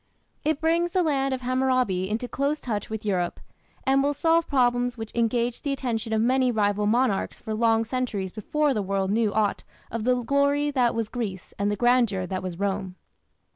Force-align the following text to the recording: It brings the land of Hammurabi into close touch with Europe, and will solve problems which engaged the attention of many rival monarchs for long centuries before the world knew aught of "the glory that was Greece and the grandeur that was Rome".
It 0.43 0.59
brings 0.59 0.89
the 0.89 1.03
land 1.03 1.31
of 1.31 1.41
Hammurabi 1.41 2.09
into 2.09 2.27
close 2.27 2.59
touch 2.59 2.89
with 2.89 3.05
Europe, 3.05 3.39
and 3.85 4.01
will 4.01 4.15
solve 4.15 4.47
problems 4.47 4.97
which 4.97 5.13
engaged 5.13 5.63
the 5.63 5.73
attention 5.73 6.11
of 6.11 6.21
many 6.23 6.51
rival 6.51 6.87
monarchs 6.87 7.39
for 7.39 7.53
long 7.53 7.85
centuries 7.85 8.31
before 8.31 8.73
the 8.73 8.81
world 8.81 9.11
knew 9.11 9.31
aught 9.31 9.61
of 9.91 10.03
"the 10.03 10.23
glory 10.23 10.71
that 10.71 10.95
was 10.95 11.07
Greece 11.07 11.53
and 11.59 11.69
the 11.69 11.75
grandeur 11.75 12.25
that 12.25 12.41
was 12.41 12.57
Rome". 12.57 12.95